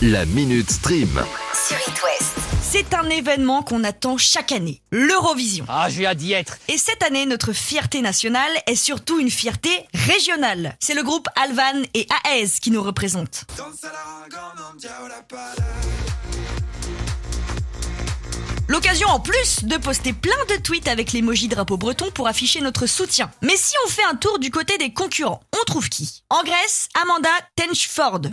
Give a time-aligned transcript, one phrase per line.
[0.00, 1.08] La Minute Stream.
[1.52, 2.36] sur It West.
[2.62, 5.64] C'est un événement qu'on attend chaque année, l'Eurovision.
[5.68, 6.58] Ah, j'ai hâte d'y être.
[6.68, 10.76] Et cette année, notre fierté nationale est surtout une fierté régionale.
[10.78, 13.44] C'est le groupe Alvan et AES qui nous représentent.
[18.68, 22.86] L'occasion en plus de poster plein de tweets avec l'emoji drapeau breton pour afficher notre
[22.86, 23.30] soutien.
[23.42, 26.22] Mais si on fait un tour du côté des concurrents, on trouve qui?
[26.30, 28.30] En Grèce, Amanda Tenchford.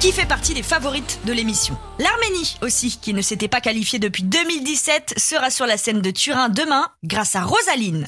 [0.00, 1.76] Qui fait partie des favorites de l'émission.
[1.98, 6.48] L'Arménie aussi, qui ne s'était pas qualifiée depuis 2017, sera sur la scène de Turin
[6.48, 8.06] demain grâce à Rosaline.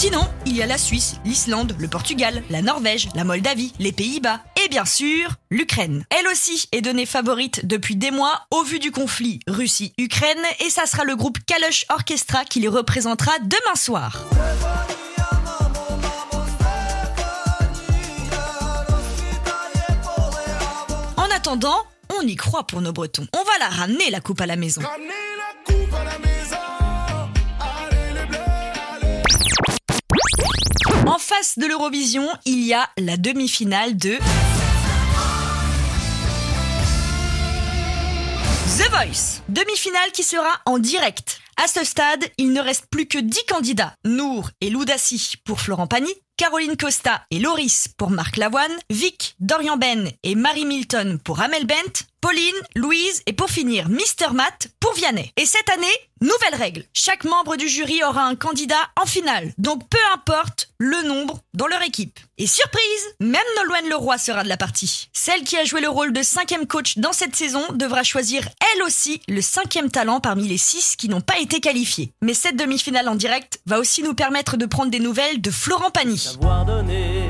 [0.00, 4.38] Sinon, il y a la Suisse, l'Islande, le Portugal, la Norvège, la Moldavie, les Pays-Bas
[4.64, 6.04] et bien sûr l'Ukraine.
[6.10, 10.86] Elle aussi est donnée favorite depuis des mois au vu du conflit Russie-Ukraine et ça
[10.86, 14.24] sera le groupe Kalush Orchestra qui les représentera demain soir.
[21.16, 21.82] En attendant,
[22.16, 23.26] on y croit pour nos Bretons.
[23.34, 24.80] On va la ramener la coupe à la maison.
[31.56, 34.16] De l'Eurovision, il y a la demi-finale de
[38.76, 39.40] The Voice.
[39.48, 41.38] Demi-finale qui sera en direct.
[41.56, 43.94] À ce stade, il ne reste plus que 10 candidats.
[44.04, 49.76] Nour et Loudassi pour Florent Pagny, Caroline Costa et Loris pour Marc Lavoine, Vic, Dorian
[49.76, 54.32] Ben et Marie Milton pour Amel Bent, Pauline, Louise et pour finir Mr.
[54.32, 55.32] Matt pour Vianney.
[55.36, 55.86] Et cette année,
[56.20, 56.84] nouvelle règle.
[56.92, 59.52] Chaque membre du jury aura un candidat en finale.
[59.58, 62.18] Donc peu importe le nombre dans leur équipe.
[62.38, 62.82] Et surprise,
[63.20, 65.08] même Nolwenn Leroy sera de la partie.
[65.12, 68.82] Celle qui a joué le rôle de cinquième coach dans cette saison devra choisir elle
[68.82, 72.12] aussi le cinquième talent parmi les six qui n'ont pas été qualifiés.
[72.22, 75.90] Mais cette demi-finale en direct va aussi nous permettre de prendre des nouvelles de Florent
[75.90, 76.27] Pagny.
[76.32, 77.26] Savoir donner,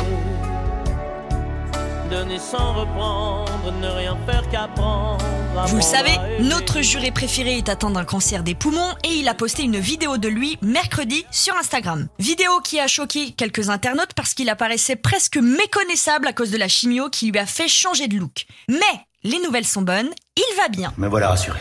[2.11, 5.25] donner sans reprendre, ne rien faire qu'apprendre.
[5.69, 9.35] Vous le savez, notre juré préféré est atteint d'un cancer des poumons et il a
[9.35, 12.09] posté une vidéo de lui mercredi sur Instagram.
[12.19, 16.67] Vidéo qui a choqué quelques internautes parce qu'il apparaissait presque méconnaissable à cause de la
[16.67, 18.47] chimio qui lui a fait changer de look.
[18.69, 18.79] Mais
[19.23, 20.93] les nouvelles sont bonnes, il va bien.
[20.97, 21.61] Me voilà rassuré.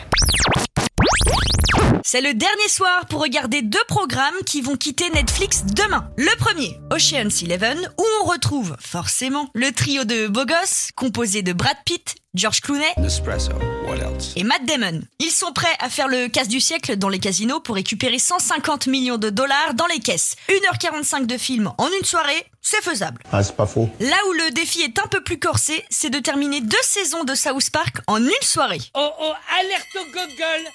[2.04, 6.10] C'est le dernier soir pour regarder deux programmes qui vont quitter Netflix demain.
[6.18, 11.54] Le premier, Ocean's Eleven, où on retrouve forcément le trio de beaux gosses composé de
[11.54, 13.52] Brad Pitt, George Clooney Nespresso,
[13.88, 14.34] what else?
[14.36, 15.02] et Matt Damon.
[15.20, 18.88] Ils sont prêts à faire le casse du siècle dans les casinos pour récupérer 150
[18.88, 20.36] millions de dollars dans les caisses.
[20.50, 23.22] 1h45 de film en une soirée, c'est faisable.
[23.32, 23.90] Ah, c'est pas faux.
[24.00, 27.36] Là où le défi est un peu plus corsé, c'est de terminer deux saisons de
[27.36, 28.82] South Park en une soirée.
[28.96, 30.72] Oh, oh, alerte au gogol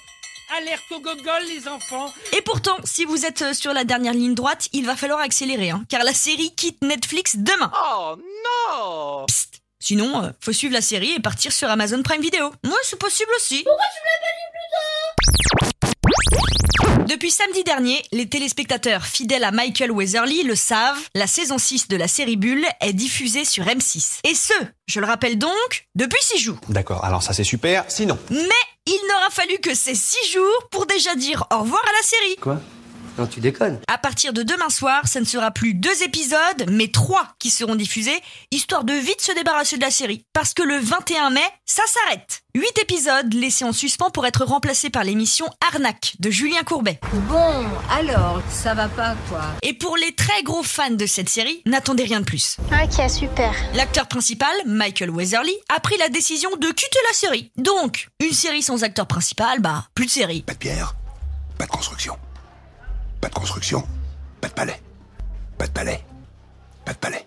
[0.51, 4.35] Alerte au gogol, les enfants Et pourtant, si vous êtes euh, sur la dernière ligne
[4.35, 7.71] droite, il va falloir accélérer, hein, car la série quitte Netflix demain.
[7.73, 9.61] Oh non Psst.
[9.79, 12.47] Sinon, euh, faut suivre la série et partir sur Amazon Prime Video.
[12.63, 13.63] Ouais, c'est possible aussi.
[13.63, 16.17] Pourquoi tu me l'as pas dit
[16.97, 21.57] plus tôt Depuis samedi dernier, les téléspectateurs fidèles à Michael Weatherly le savent, la saison
[21.57, 24.19] 6 de la série Bulle est diffusée sur M6.
[24.23, 24.53] Et ce,
[24.87, 26.57] je le rappelle donc, depuis 6 jours.
[26.69, 27.85] D'accord, alors ça c'est super.
[27.87, 28.17] Sinon.
[28.29, 28.49] Mais
[28.85, 32.35] il n'aura fallu que ces 6 jours pour déjà dire au revoir à la série.
[32.37, 32.59] Quoi?
[33.17, 33.79] Non, tu déconnes.
[33.87, 37.75] À partir de demain soir, ce ne sera plus deux épisodes, mais trois qui seront
[37.75, 38.19] diffusés,
[38.51, 40.25] histoire de vite se débarrasser de la série.
[40.33, 42.41] Parce que le 21 mai, ça s'arrête.
[42.55, 46.99] Huit épisodes laissés en suspens pour être remplacés par l'émission Arnaque de Julien Courbet.
[47.29, 49.41] Bon, alors, ça va pas quoi.
[49.61, 52.57] Et pour les très gros fans de cette série, n'attendez rien de plus.
[52.71, 53.53] Ok, super.
[53.75, 57.51] L'acteur principal, Michael Weatherly, a pris la décision de quitter la série.
[57.57, 60.41] Donc, une série sans acteur principal, bah, plus de série.
[60.41, 60.95] Pas de pierre,
[61.59, 62.17] pas de construction.
[63.23, 63.87] Pas de construction,
[64.41, 64.81] pas de palais.
[65.57, 66.03] Pas de palais,
[66.83, 67.25] pas de palais.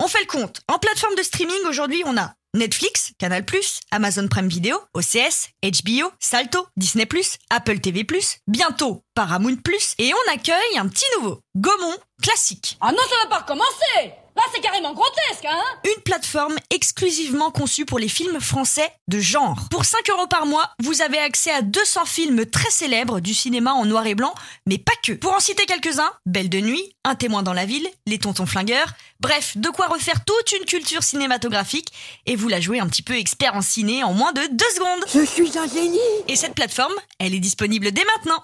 [0.00, 0.62] On fait le compte.
[0.66, 3.44] En plateforme de streaming, aujourd'hui, on a Netflix, Canal+,
[3.92, 7.06] Amazon Prime Video, OCS, HBO, Salto, Disney+,
[7.50, 8.04] Apple TV+,
[8.48, 9.58] bientôt Paramount+,
[9.98, 12.76] et on accueille un petit nouveau, Gaumont Classique.
[12.80, 17.84] Ah non, ça va pas recommencer Là, c'est carrément grotesque, hein Une plateforme exclusivement conçue
[17.84, 19.56] pour les films français de genre.
[19.70, 23.72] Pour 5 euros par mois, vous avez accès à 200 films très célèbres du cinéma
[23.72, 24.34] en noir et blanc,
[24.66, 25.12] mais pas que.
[25.12, 28.94] Pour en citer quelques-uns, Belle de nuit, Un témoin dans la ville, Les tontons flingueurs,
[29.20, 31.92] bref, de quoi refaire toute une culture cinématographique
[32.26, 35.04] et vous la jouez un petit peu expert en ciné en moins de 2 secondes.
[35.14, 38.42] Je suis un génie Et cette plateforme, elle est disponible dès maintenant.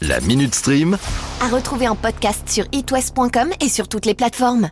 [0.00, 0.96] La Minute Stream.
[1.40, 4.66] À retrouver en podcast sur itwest.com et sur toutes les plateformes.